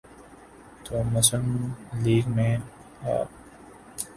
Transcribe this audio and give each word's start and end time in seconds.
تو 0.83 1.03
مسلم 1.03 1.73
لیگ 1.93 2.29
میں 2.29 2.57
آ۔ 3.03 3.23